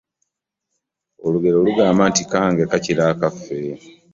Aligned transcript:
Olugero 1.25 1.57
lugamba 1.67 2.03
nti 2.09 2.23
"Kange 2.31 2.63
,kakira 2.71 3.03
akaffe." 3.11 3.57